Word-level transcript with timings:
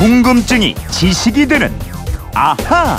궁금증이 0.00 0.74
지식이 0.90 1.46
되는 1.46 1.70
아하. 2.34 2.96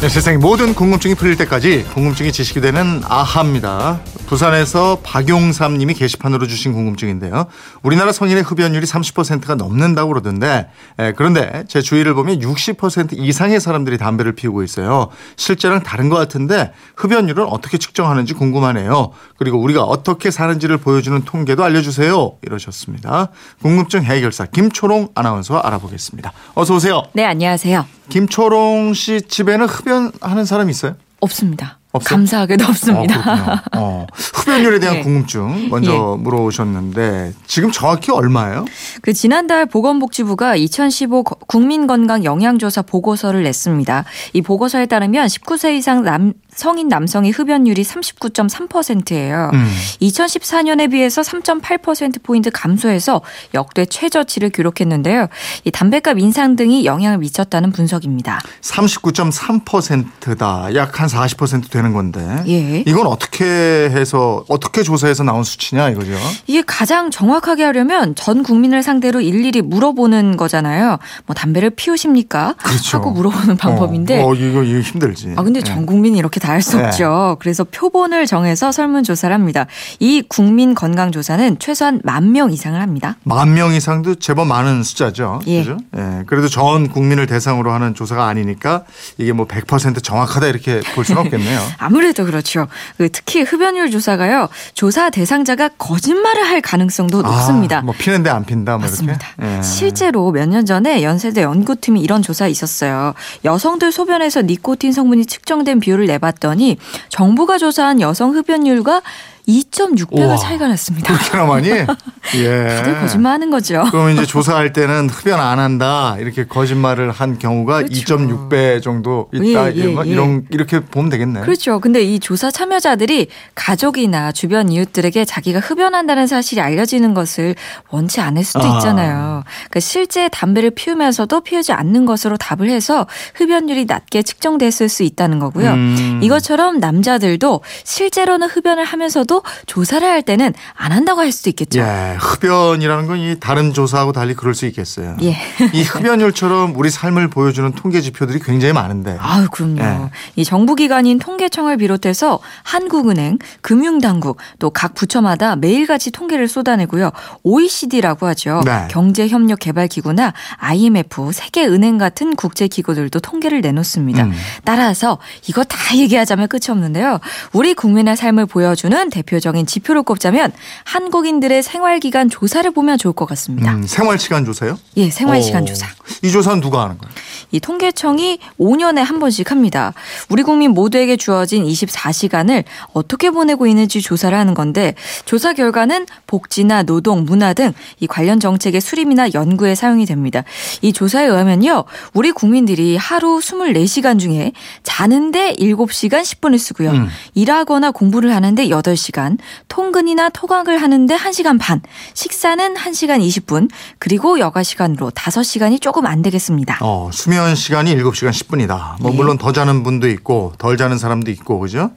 네, 0.00 0.08
세상의 0.08 0.38
모든 0.38 0.74
궁금증이 0.74 1.14
풀릴 1.14 1.36
때까지 1.36 1.84
궁금증이 1.92 2.32
지식이 2.32 2.62
되는 2.62 3.02
아하입니다. 3.04 4.00
부산에서 4.30 5.00
박용삼 5.02 5.76
님이 5.76 5.92
게시판으로 5.92 6.46
주신 6.46 6.72
궁금증인데요. 6.72 7.46
우리나라 7.82 8.12
성인의 8.12 8.44
흡연율이 8.44 8.86
30%가 8.86 9.56
넘는다고 9.56 10.10
그러던데 10.10 10.68
에, 11.00 11.12
그런데 11.14 11.64
제 11.66 11.82
주위를 11.82 12.14
보면 12.14 12.38
60% 12.38 13.18
이상의 13.18 13.60
사람들이 13.60 13.98
담배를 13.98 14.36
피우고 14.36 14.62
있어요. 14.62 15.08
실제랑 15.34 15.82
다른 15.82 16.08
것 16.08 16.14
같은데 16.14 16.70
흡연율은 16.94 17.44
어떻게 17.44 17.76
측정하는지 17.76 18.34
궁금하네요. 18.34 19.10
그리고 19.36 19.58
우리가 19.58 19.82
어떻게 19.82 20.30
사는지를 20.30 20.76
보여주는 20.76 21.20
통계도 21.24 21.64
알려주세요. 21.64 22.34
이러셨습니다. 22.42 23.30
궁금증 23.62 24.04
해결사 24.04 24.46
김초롱 24.46 25.08
아나운서 25.16 25.58
알아보겠습니다. 25.58 26.32
어서 26.54 26.76
오세요. 26.76 27.02
네, 27.14 27.24
안녕하세요. 27.24 27.84
김초롱 28.10 28.94
씨 28.94 29.22
집에는 29.22 29.66
흡연하는 29.66 30.44
사람 30.44 30.70
있어요? 30.70 30.94
없습니다. 31.18 31.79
없어요? 31.92 32.16
감사하게도 32.18 32.64
없습니다. 32.66 33.62
어. 33.74 33.76
어, 33.76 34.06
흡연율에 34.12 34.78
대한 34.78 34.96
예. 34.98 35.02
궁금증 35.02 35.68
먼저 35.70 36.16
물어오셨는데 36.20 37.32
지금 37.46 37.72
정확히 37.72 38.12
얼마예요? 38.12 38.64
그 39.02 39.12
지난달 39.12 39.66
보건복지부가 39.66 40.54
2015 40.56 41.24
거- 41.24 41.36
국민건강 41.46 42.24
영양조사 42.24 42.82
보고서를 42.82 43.42
냈습니다. 43.42 44.04
이 44.34 44.42
보고서에 44.42 44.86
따르면 44.86 45.26
19세 45.26 45.74
이상 45.76 46.02
남, 46.04 46.32
성인 46.54 46.88
남성의 46.88 47.30
흡연율이 47.32 47.82
39.3%예요. 47.82 49.50
음. 49.52 49.70
2014년에 50.02 50.90
비해서 50.90 51.22
3.8%포인트 51.22 52.50
감소해서 52.50 53.20
역대 53.54 53.86
최저치를 53.86 54.50
기록했는데요. 54.50 55.28
이 55.64 55.70
담배값 55.70 56.18
인상 56.18 56.56
등이 56.56 56.84
영향을 56.84 57.18
미쳤다는 57.18 57.72
분석입니다. 57.72 58.40
39.3%다. 58.62 60.74
약 60.74 61.00
한 61.00 61.08
40% 61.08 61.70
되는 61.80 61.94
건데. 61.94 62.20
예. 62.46 62.84
이건 62.86 63.06
어떻게 63.06 63.44
해서 63.46 64.44
어떻게 64.48 64.82
조사해서 64.82 65.24
나온 65.24 65.42
수치냐 65.44 65.88
이거죠? 65.90 66.12
이게 66.46 66.62
가장 66.66 67.10
정확하게 67.10 67.64
하려면 67.64 68.14
전 68.14 68.42
국민을 68.42 68.82
상대로 68.82 69.20
일일이 69.22 69.62
물어보는 69.62 70.36
거잖아요. 70.36 70.98
뭐 71.26 71.34
담배를 71.34 71.70
피우십니까? 71.70 72.54
그렇죠. 72.58 72.98
하고 72.98 73.10
물어보는 73.12 73.56
방법인데. 73.56 74.22
어, 74.22 74.28
어, 74.28 74.34
이거 74.34 74.62
이거 74.62 74.80
힘들지. 74.80 75.32
아 75.36 75.42
근데 75.42 75.60
예. 75.60 75.64
전 75.64 75.86
국민이 75.86 76.18
이렇게 76.18 76.38
다 76.38 76.52
할수 76.52 76.76
네. 76.76 76.84
없죠. 76.84 77.36
그래서 77.40 77.64
표본을 77.64 78.26
정해서 78.26 78.70
설문 78.72 79.02
조사를 79.04 79.32
합니다. 79.34 79.66
이 79.98 80.22
국민 80.28 80.74
건강 80.74 81.10
조사는 81.12 81.58
최소한 81.58 82.00
만 82.04 82.30
명 82.30 82.52
이상을 82.52 82.80
합니다. 82.80 83.16
만 83.24 83.54
명 83.54 83.72
이상도 83.74 84.14
제법 84.16 84.46
많은 84.46 84.82
숫자죠. 84.84 85.40
예. 85.46 85.60
그죠? 85.60 85.78
예. 85.96 86.22
그래도 86.26 86.48
전 86.48 86.88
국민을 86.88 87.26
대상으로 87.26 87.72
하는 87.72 87.94
조사가 87.94 88.26
아니니까 88.26 88.84
이게 89.18 89.32
뭐 89.32 89.46
100% 89.46 90.02
정확하다 90.02 90.46
이렇게 90.46 90.80
볼 90.94 91.04
수는 91.04 91.22
없겠네요. 91.22 91.58
아무래도 91.78 92.24
그렇죠. 92.24 92.68
그 92.98 93.08
특히 93.10 93.42
흡연율 93.42 93.90
조사가요. 93.90 94.48
조사 94.74 95.10
대상자가 95.10 95.68
거짓말을 95.78 96.44
할 96.46 96.60
가능성도 96.60 97.22
높습니다. 97.22 97.78
아, 97.78 97.82
뭐 97.82 97.94
피는데 97.96 98.30
안 98.30 98.44
핀다 98.44 98.72
뭐 98.72 98.80
맞습니다. 98.86 99.26
예. 99.42 99.62
실제로 99.62 100.30
몇 100.32 100.46
년 100.50 100.66
전에 100.66 101.02
연세대 101.02 101.42
연구팀이 101.42 102.00
이런 102.00 102.22
조사 102.22 102.46
있었어요. 102.48 103.14
여성들 103.44 103.92
소변에서 103.92 104.42
니코틴 104.42 104.92
성분이 104.92 105.26
측정된 105.26 105.80
비율을 105.80 106.06
내봤더니 106.06 106.78
정부가 107.08 107.58
조사한 107.58 108.00
여성 108.00 108.34
흡연율과 108.34 109.02
2.6배가 109.48 110.12
우와. 110.26 110.36
차이가 110.36 110.68
났습니다. 110.68 111.12
그렇게나 111.16 111.44
많이? 111.44 111.70
예. 112.36 112.68
다들 112.68 113.00
거짓말하는 113.00 113.50
거죠. 113.50 113.84
그러면 113.90 114.14
이제 114.14 114.26
조사할 114.26 114.72
때는 114.72 115.08
흡연 115.08 115.40
안 115.40 115.58
한다 115.58 116.16
이렇게 116.18 116.46
거짓말을 116.46 117.10
한 117.10 117.38
경우가 117.38 117.82
그렇죠. 117.84 118.16
2.6배 118.16 118.82
정도 118.82 119.28
있다 119.32 119.72
예, 119.72 119.76
예, 119.76 119.80
이런 119.80 119.94
거 119.94 120.06
예. 120.06 120.10
이런 120.10 120.46
이렇게 120.50 120.80
보면 120.80 121.10
되겠네. 121.10 121.40
그렇죠. 121.40 121.80
근데 121.80 122.02
이 122.02 122.20
조사 122.20 122.50
참여자들이 122.50 123.28
가족이나 123.54 124.32
주변 124.32 124.70
이웃들에게 124.70 125.24
자기가 125.24 125.60
흡연한다는 125.60 126.26
사실이 126.26 126.60
알려지는 126.60 127.14
것을 127.14 127.54
원치 127.90 128.20
않을 128.20 128.44
수도 128.44 128.64
아. 128.64 128.76
있잖아요. 128.76 129.42
그러니까 129.44 129.80
실제 129.80 130.28
담배를 130.28 130.70
피우면서도 130.70 131.40
피우지 131.40 131.72
않는 131.72 132.06
것으로 132.06 132.36
답을 132.36 132.70
해서 132.70 133.06
흡연율이 133.34 133.86
낮게 133.86 134.22
측정됐을 134.22 134.88
수 134.88 135.02
있다는 135.02 135.38
거고요. 135.38 135.70
음. 135.70 136.20
이것처럼 136.22 136.78
남자들도 136.78 137.60
실제로는 137.84 138.48
흡연을 138.48 138.84
하면서도 138.84 139.42
조사를 139.66 140.06
할 140.06 140.22
때는 140.22 140.52
안 140.74 140.92
한다고 140.92 141.20
할 141.20 141.32
수도 141.32 141.50
있겠죠. 141.50 141.80
예, 141.80 142.09
흡연이라는 142.18 143.06
건 143.06 143.20
이 143.20 143.36
다른 143.38 143.74
조사하고 143.74 144.12
달리 144.12 144.32
그럴 144.34 144.54
수 144.54 144.64
있겠어요. 144.66 145.16
예. 145.22 145.36
이 145.74 145.82
흡연율처럼 145.82 146.74
우리 146.76 146.88
삶을 146.90 147.28
보여주는 147.28 147.70
통계 147.72 148.00
지표들이 148.00 148.38
굉장히 148.40 148.72
많은데. 148.72 149.16
아유, 149.20 149.46
그럼요. 149.50 149.80
예. 149.82 150.10
이 150.36 150.44
정부기관인 150.44 151.18
통계청을 151.18 151.76
비롯해서 151.76 152.38
한국은행, 152.62 153.38
금융당국, 153.60 154.38
또 154.58 154.70
각 154.70 154.94
부처마다 154.94 155.56
매일같이 155.56 156.10
통계를 156.10 156.48
쏟아내고요. 156.48 157.10
OECD라고 157.42 158.26
하죠. 158.28 158.62
네. 158.64 158.88
경제협력개발기구나 158.90 160.32
IMF, 160.56 161.32
세계은행 161.32 161.98
같은 161.98 162.34
국제기구들도 162.36 163.20
통계를 163.20 163.60
내놓습니다. 163.60 164.24
음. 164.24 164.32
따라서 164.64 165.18
이거 165.48 165.64
다 165.64 165.76
얘기하자면 165.96 166.48
끝이 166.48 166.62
없는데요. 166.70 167.18
우리 167.52 167.74
국민의 167.74 168.16
삶을 168.16 168.46
보여주는 168.46 169.10
대표적인 169.10 169.66
지표를 169.66 170.02
꼽자면 170.02 170.52
한국인들의 170.84 171.62
생활 171.62 171.99
기간 172.00 172.28
조사를 172.28 172.70
보면 172.70 172.98
좋을 172.98 173.14
것 173.14 173.26
같습니다. 173.26 173.72
음, 173.72 173.86
생활 173.86 174.18
시간 174.18 174.44
조사요? 174.44 174.78
예, 174.96 175.10
생활시간 175.10 175.62
어, 175.62 175.66
조사. 175.66 175.86
이 176.22 176.30
조사는 176.30 176.60
누가 176.60 176.82
하는 176.84 176.98
거예요? 176.98 177.12
이 177.52 177.60
통계청이 177.60 178.38
5년에 178.58 178.98
한 178.98 179.18
번씩 179.18 179.50
합니다. 179.50 179.92
우리 180.28 180.42
국민 180.42 180.72
모두에게 180.72 181.16
주어진 181.16 181.64
24시간을 181.64 182.64
어떻게 182.92 183.30
보내고 183.30 183.66
있는지 183.66 184.00
조사를 184.00 184.36
하는 184.36 184.54
건데 184.54 184.94
조사 185.24 185.52
결과는 185.52 186.06
복지나 186.26 186.82
노동, 186.82 187.24
문화 187.24 187.52
등 187.54 187.72
이 188.00 188.06
관련 188.06 188.40
정책의 188.40 188.80
수립이나 188.80 189.28
연구에 189.34 189.74
사용이 189.74 190.06
됩니다. 190.06 190.42
이 190.82 190.92
조사에 190.92 191.26
의하면요. 191.26 191.84
우리 192.14 192.32
국민들이 192.32 192.96
하루 192.96 193.38
24시간 193.38 194.18
중에 194.18 194.52
자는데 194.82 195.54
7시간 195.56 196.22
10분을 196.22 196.58
쓰고요. 196.58 196.90
음. 196.90 197.08
일하거나 197.34 197.90
공부를 197.90 198.34
하는데 198.34 198.68
8시간, 198.68 199.38
통근이나 199.68 200.30
토각을 200.30 200.80
하는데 200.80 201.14
1시간 201.16 201.58
반, 201.60 201.82
식사는 202.14 202.74
1시간 202.74 203.20
20분, 203.20 203.68
그리고 203.98 204.38
여가 204.38 204.62
시간으로 204.62 205.10
5시간이 205.10 205.80
조금 205.80 206.06
안 206.06 206.22
되겠습니다. 206.22 206.78
어, 206.80 207.10
수면 207.12 207.54
시간이 207.54 207.94
7시간 207.96 208.30
10분이다. 208.30 209.00
뭐 209.00 209.12
예. 209.12 209.16
물론 209.16 209.38
더 209.38 209.52
자는 209.52 209.82
분도 209.82 210.08
있고 210.08 210.52
덜 210.58 210.76
자는 210.76 210.98
사람도 210.98 211.30
있고 211.32 211.58
그죠? 211.60 211.90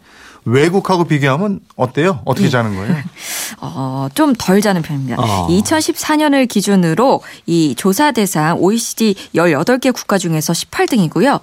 외국하고 0.46 1.06
비교하면 1.06 1.62
어때요? 1.78 2.16
예. 2.18 2.22
어떻게 2.26 2.50
자는 2.50 2.76
거예요? 2.76 2.96
어, 3.62 4.08
좀 4.14 4.34
덜 4.38 4.60
자는 4.62 4.82
편입니다. 4.82 5.16
어. 5.18 5.48
2014년을 5.48 6.48
기준으로 6.50 7.22
이 7.46 7.76
조사 7.78 8.12
대상 8.12 8.58
OECD 8.60 9.16
18개 9.36 9.94
국가 9.94 10.18
중에서 10.18 10.52
18등이고요. 10.54 11.40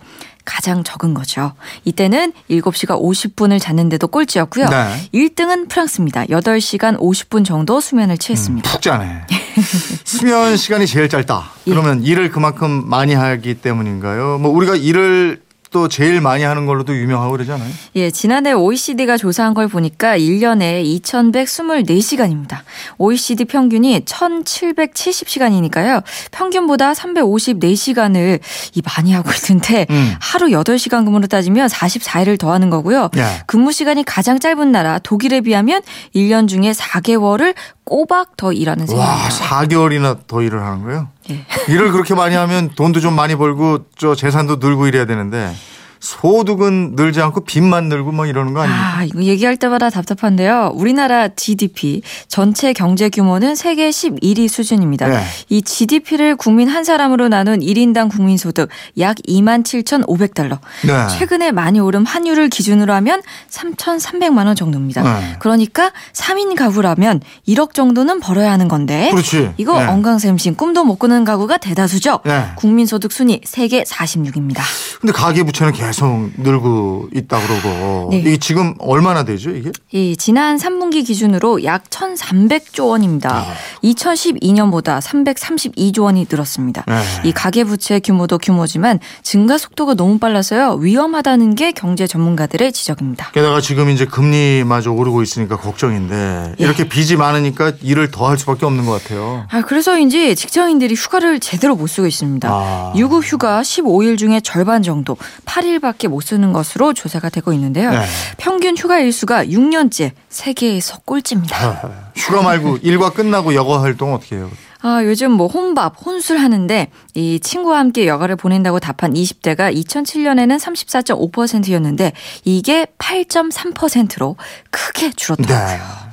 가장 0.51 0.83
적은 0.83 1.15
거죠. 1.15 1.53
이때는 1.85 2.33
7시간 2.51 3.01
50분을 3.01 3.61
잤는데도 3.61 4.09
꼴찌였고요. 4.09 4.69
네. 4.69 5.09
1등은 5.15 5.69
프랑스입니다. 5.69 6.25
8시간 6.25 6.99
50분 6.99 7.45
정도 7.45 7.81
수면을 7.81 8.19
취했습니다. 8.19 8.69
푹 8.69 8.83
자네. 8.83 9.27
수면 10.03 10.57
시간이 10.57 10.89
제일 10.89 11.09
짧다. 11.09 11.53
예. 11.69 11.71
그러면 11.71 12.03
일을 12.03 12.33
그만큼 12.33 12.83
많이 12.89 13.15
하기 13.15 13.55
때문인가요? 13.61 14.39
뭐 14.39 14.51
우리가 14.51 14.75
일을 14.75 15.41
또 15.71 15.87
제일 15.87 16.21
많이 16.21 16.43
하는 16.43 16.67
걸로도 16.67 16.97
유명하고 16.97 17.33
그러잖아요. 17.33 17.71
예, 17.95 18.11
지난해 18.11 18.53
OECD가 18.53 19.17
조사한 19.17 19.55
걸 19.55 19.69
보니까 19.69 20.19
1년에 20.19 20.85
2124시간입니다. 21.03 22.59
OECD 22.99 23.45
평균이 23.45 24.01
1770시간이니까요. 24.05 26.03
평균보다 26.33 26.93
354시간을 26.93 28.41
이 28.75 28.83
많이 28.85 29.13
하고 29.13 29.31
있는데 29.33 29.87
음. 29.91 30.15
하루 30.21 30.49
8시간 30.49 31.05
근무로 31.05 31.29
따지면 31.29 31.69
44일을 31.69 32.37
더하는 32.39 32.69
거고요. 32.69 33.11
예. 33.17 33.25
근무 33.47 33.71
시간이 33.71 34.05
가장 34.05 34.41
짧은 34.41 34.73
나라 34.73 34.99
독일에 34.99 35.41
비하면 35.41 35.83
1년 36.15 36.49
중에 36.49 36.73
4개월을 36.73 37.55
꼬박 37.91 38.37
더 38.37 38.53
일하는 38.53 38.87
와, 38.95 39.29
셈입니다. 39.29 39.47
4개월이나 39.47 40.27
더 40.29 40.43
일을 40.43 40.63
하는 40.63 40.85
거예요? 40.85 41.09
예. 41.29 41.45
일을 41.69 41.91
그렇게 41.91 42.15
많이 42.15 42.37
하면 42.37 42.71
돈도 42.77 43.01
좀 43.01 43.15
많이 43.15 43.35
벌고 43.35 43.87
저 43.99 44.15
재산도 44.15 44.57
늘고 44.57 44.87
이래야 44.87 45.07
되는데 45.07 45.53
소득은 46.01 46.95
늘지 46.97 47.21
않고 47.21 47.45
빚만 47.45 47.89
늘고 47.89 48.13
뭐 48.13 48.25
이러는 48.25 48.55
거 48.55 48.63
아닙니까? 48.63 48.99
아, 48.99 49.05
이거 49.05 49.23
얘기할 49.23 49.59
때마다 49.59 49.91
답답한데요. 49.91 50.73
우리나라 50.75 51.29
GDP 51.29 52.01
전체 52.27 52.73
경제 52.73 53.11
규모는 53.11 53.55
세계 53.55 53.91
11위 53.91 54.49
수준입니다. 54.49 55.09
네. 55.09 55.23
이 55.51 55.61
GDP를 55.61 56.37
국민 56.37 56.69
한 56.69 56.85
사람으로 56.85 57.29
나눈 57.29 57.61
1인당 57.61 58.11
국민 58.11 58.39
소득 58.39 58.71
약 58.99 59.17
27,500달러. 59.29 60.59
네. 60.87 61.19
최근에 61.19 61.53
많이 61.53 61.81
오른 61.81 62.07
환율을 62.07 62.49
기준으로 62.49 62.95
하면 62.95 63.21
3,300만 63.51 64.47
원 64.47 64.57
정도입니다. 64.57 65.03
네. 65.03 65.37
그러니까 65.39 65.93
3인 66.15 66.57
가구라면 66.57 67.21
1억 67.47 67.75
정도는 67.75 68.21
벌어야 68.21 68.51
하는 68.51 68.69
건데 68.69 69.11
그렇지. 69.11 69.51
이거 69.59 69.79
네. 69.79 69.87
엉강샘신 69.87 70.55
꿈도 70.57 70.85
못 70.85 70.99
꾸는 70.99 71.25
가구가 71.25 71.59
대다수죠. 71.59 72.21
네. 72.25 72.47
국민 72.57 72.87
소득 72.87 73.13
순위 73.13 73.43
세계 73.45 73.83
46입니다. 73.85 74.63
근데 75.01 75.13
가계 75.13 75.43
부채는 75.43 75.73
계속 75.73 75.90
늘고 76.39 77.11
있다 77.15 77.39
그러고 77.41 78.09
네. 78.11 78.19
이게 78.19 78.37
지금 78.39 78.75
얼마나 78.79 79.25
되죠 79.25 79.51
이게? 79.51 79.71
이 79.93 80.17
지난 80.17 80.57
3분기 80.57 81.07
기준으로 81.07 81.65
약 81.65 81.91
1,300조 81.91 82.89
원입니다. 82.89 83.45
2012년보다 83.85 85.01
332조 85.01 86.05
원이 86.05 86.27
늘었습니다. 86.31 86.85
네. 86.87 87.03
이 87.25 87.33
가계 87.33 87.65
부채 87.65 88.01
규모도 88.01 88.39
규모지만 88.39 89.01
증가 89.23 89.59
속도가 89.59 89.95
너무 89.95 90.19
빨라서요. 90.19 90.75
위험하다는 90.81 91.55
게 91.57 91.73
경제 91.73 92.07
전문가들의 92.07 92.73
지적입니다. 92.73 93.31
게다가 93.33 93.61
지금 93.61 93.91
이제 93.91 94.05
금리마저 94.07 94.93
오르고 94.93 95.23
있으니까 95.23 95.57
걱정인데 95.57 96.55
예. 96.59 96.65
이렇게 96.65 96.89
빚이 96.89 97.17
많으니까 97.17 97.73
일을 97.83 98.11
더 98.11 98.31
할 98.31 98.39
수밖에 98.39 98.65
없는 98.65 98.87
것 98.87 99.03
같아요. 99.03 99.45
아, 99.51 99.63
그래서인지 99.63 100.37
직장인들이 100.37 100.95
휴가를 100.95 101.41
제대로 101.41 101.75
못 101.75 101.89
쓰고 101.89 102.07
있습니다. 102.07 102.49
아. 102.49 102.93
유급 102.95 103.25
휴가 103.25 103.63
15일 103.63 104.17
중에 104.17 104.41
절반 104.41 104.85
정도 104.85 105.17
8일 105.47 105.80
밖에 105.81 106.09
못 106.09 106.21
쓰는 106.21 106.53
것으로 106.53 106.93
조사가 106.93 107.31
되고 107.31 107.53
있는데요. 107.53 107.91
네. 107.91 108.05
평균 108.37 108.77
휴가 108.77 108.99
일수가 108.99 109.47
6년째 109.47 110.13
세계에서 110.29 110.99
꼴찌입니다. 111.05 111.57
아, 111.57 112.11
휴가 112.15 112.43
말고 112.43 112.79
일과 112.83 113.11
끝나고 113.11 113.55
여가 113.55 113.83
활동 113.83 114.15
어떻게 114.15 114.37
해요? 114.37 114.51
아, 114.83 115.03
요즘 115.05 115.33
뭐 115.33 115.47
혼밥, 115.47 115.95
혼술 116.05 116.39
하는데 116.39 116.89
이 117.15 117.39
친구와 117.41 117.79
함께 117.79 118.07
여가를 118.07 118.37
보낸다고 118.37 118.81
답한 118.81 119.13
20대가 119.13 119.75
2007년에는 119.75 120.59
34.5%였는데 120.59 122.13
이게 122.45 122.87
8.3%로 122.99 124.37
크게 124.71 125.13
줄었더라고요. 125.13 125.77
네. 125.77 126.10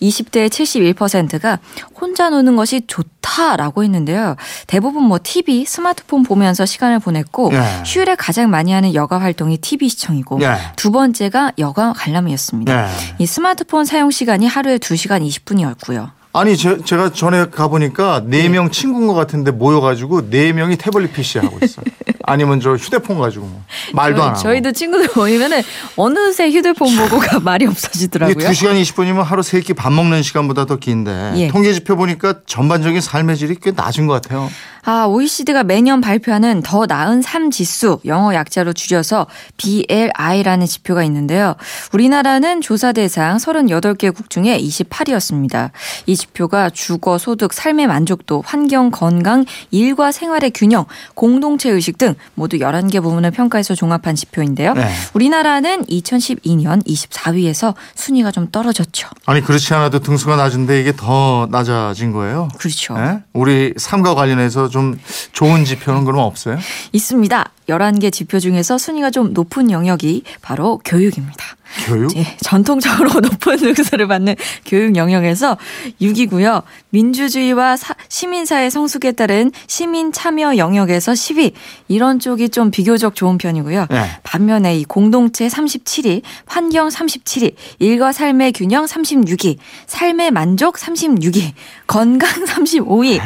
20대의 0.00 0.48
71%가 0.48 1.58
혼자 2.00 2.30
노는 2.30 2.56
것이 2.56 2.82
좋다라고 2.86 3.84
했는데요. 3.84 4.36
대부분 4.66 5.04
뭐 5.04 5.18
TV, 5.22 5.64
스마트폰 5.64 6.22
보면서 6.22 6.66
시간을 6.66 6.98
보냈고 6.98 7.50
네. 7.50 7.82
휴일에 7.84 8.14
가장 8.14 8.50
많이 8.50 8.72
하는 8.72 8.94
여가 8.94 9.20
활동이 9.20 9.58
TV 9.58 9.88
시청이고 9.88 10.38
네. 10.38 10.56
두 10.76 10.90
번째가 10.90 11.52
여가 11.58 11.92
관람이었습니다. 11.92 12.86
네. 12.86 12.92
이 13.18 13.26
스마트폰 13.26 13.84
사용 13.84 14.10
시간이 14.10 14.46
하루에 14.46 14.78
2시간 14.78 15.26
20분이었고요. 15.26 16.19
아니 16.32 16.56
제, 16.56 16.76
가 16.96 17.12
전에 17.12 17.46
가보니까 17.50 18.22
네명 18.26 18.70
친구인 18.70 19.08
것 19.08 19.14
같은데 19.14 19.50
모여가지고 19.50 20.30
네 20.30 20.52
명이 20.52 20.76
태블릿 20.76 21.12
PC 21.12 21.38
하고 21.38 21.58
있어요. 21.60 21.84
아니면 22.22 22.60
저 22.60 22.74
휴대폰 22.76 23.18
가지고 23.18 23.46
뭐. 23.46 23.64
말도 23.94 24.22
안 24.22 24.28
하고. 24.30 24.38
저희도 24.38 24.70
친구들 24.70 25.08
모이면은 25.16 25.62
어느새 25.96 26.48
휴대폰 26.48 26.94
보고가 26.96 27.40
말이 27.40 27.66
없어지더라고요. 27.66 28.36
2시간 28.48 28.80
20분이면 28.80 29.24
하루 29.24 29.42
세 29.42 29.60
끼 29.60 29.74
밥 29.74 29.92
먹는 29.92 30.22
시간보다 30.22 30.66
더 30.66 30.76
긴데 30.76 31.32
예. 31.36 31.48
통계 31.48 31.72
지표 31.72 31.96
보니까 31.96 32.34
전반적인 32.46 33.00
삶의 33.00 33.36
질이 33.36 33.56
꽤 33.60 33.72
낮은 33.72 34.06
것 34.06 34.22
같아요. 34.22 34.48
아, 34.84 35.06
OECD가 35.06 35.64
매년 35.64 36.00
발표하는 36.00 36.62
더 36.62 36.86
나은 36.86 37.22
삶 37.22 37.50
지수, 37.50 38.00
영어 38.04 38.34
약자로 38.34 38.72
줄여서 38.72 39.26
BLI라는 39.56 40.66
지표가 40.66 41.04
있는데요. 41.04 41.54
우리나라는 41.92 42.60
조사 42.60 42.92
대상 42.92 43.36
38개국 43.36 44.30
중에 44.30 44.58
28위였습니다. 44.58 45.70
이 46.06 46.16
지표가 46.16 46.70
주거, 46.70 47.18
소득, 47.18 47.52
삶의 47.52 47.86
만족도, 47.86 48.42
환경, 48.46 48.90
건강, 48.90 49.44
일과 49.70 50.12
생활의 50.12 50.52
균형, 50.52 50.86
공동체 51.14 51.68
의식 51.70 51.98
등 51.98 52.14
모두 52.34 52.56
11개 52.58 53.02
부분을 53.02 53.30
평가해서 53.30 53.74
종합한 53.74 54.14
지표인데요. 54.14 54.74
네. 54.74 54.90
우리나라는 55.12 55.84
2012년 55.84 56.84
24위에서 56.86 57.74
순위가 57.94 58.30
좀 58.30 58.50
떨어졌죠. 58.50 59.08
아니 59.26 59.42
그렇지 59.42 59.74
않아도 59.74 59.98
등수가 59.98 60.36
낮은데 60.36 60.80
이게 60.80 60.94
더 60.96 61.46
낮아진 61.50 62.12
거예요. 62.12 62.48
그렇죠. 62.58 62.96
예? 62.98 63.20
우리 63.32 63.74
삶과 63.76 64.14
관련해서 64.14 64.69
좀 64.70 64.98
좋은 65.32 65.64
지표는 65.64 66.04
그럼 66.04 66.20
없어요? 66.20 66.58
있습니다. 66.92 67.50
11개 67.70 68.12
지표 68.12 68.38
중에서 68.38 68.76
순위가 68.78 69.10
좀 69.10 69.32
높은 69.32 69.70
영역이 69.70 70.22
바로 70.42 70.78
교육입니다. 70.84 71.44
교육? 71.86 72.16
예, 72.16 72.24
전통적으로 72.40 73.10
높은 73.22 73.56
등수를 73.56 74.08
받는 74.08 74.34
교육 74.66 74.96
영역에서 74.96 75.56
6위고요. 76.02 76.64
민주주의와 76.90 77.76
사- 77.76 77.94
시민사회 78.08 78.68
성숙에 78.70 79.12
따른 79.12 79.52
시민 79.68 80.10
참여 80.12 80.56
영역에서 80.56 81.12
10위. 81.12 81.52
이런 81.86 82.18
쪽이 82.18 82.48
좀 82.48 82.72
비교적 82.72 83.14
좋은 83.14 83.38
편이고요. 83.38 83.86
네. 83.88 84.10
반면에 84.24 84.76
이 84.78 84.84
공동체 84.84 85.46
37위, 85.46 86.22
환경 86.44 86.88
37위, 86.88 87.54
일과 87.78 88.10
삶의 88.10 88.50
균형 88.52 88.84
36위, 88.84 89.56
삶의 89.86 90.32
만족 90.32 90.74
36위, 90.76 91.52
건강 91.86 92.28
35위. 92.46 93.12
에이, 93.12 93.20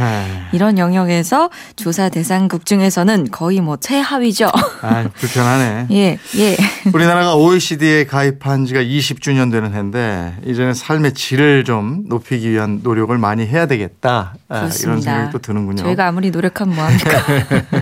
이런 0.52 0.76
영역에서 0.76 1.48
조사 1.76 2.10
대상국 2.10 2.66
중에서는 2.66 3.30
거의 3.30 3.62
뭐 3.62 3.78
최하위 3.78 4.33
죠. 4.34 4.50
아이, 4.82 5.08
불편하네. 5.08 5.86
예, 5.92 6.18
예. 6.36 6.56
우리나라가 6.92 7.36
OECD에 7.36 8.04
가입한 8.04 8.66
지가 8.66 8.80
20주년 8.80 9.50
되는 9.50 9.72
해인데 9.74 10.36
이제는 10.44 10.74
삶의 10.74 11.14
질을 11.14 11.64
좀 11.64 12.04
높이기 12.08 12.50
위한 12.50 12.80
노력을 12.82 13.16
많이 13.16 13.46
해야 13.46 13.66
되겠다. 13.66 14.34
아, 14.48 14.68
이런. 14.82 15.00
생각이 15.00 15.32
또 15.32 15.38
드는군요. 15.38 15.82
저희가 15.82 16.06
아무리 16.08 16.30
노력하면 16.30 16.74
뭐합니까? 16.74 17.10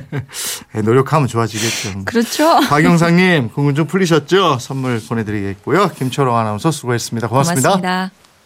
예, 0.77 0.81
노력하면 0.83 1.27
좋아지겠죠. 1.29 2.05
그렇죠. 2.05 2.61
박영상님 2.69 3.51
궁금 3.51 3.75
좀 3.75 3.87
풀리셨죠? 3.87 4.59
선물 4.61 5.01
보내드리겠고요. 5.01 5.89
김철호 5.97 6.35
아나운서 6.37 6.71
수고했습니다. 6.71 7.29
고맙습니다. 7.29 7.69
고맙습니다. 7.71 8.22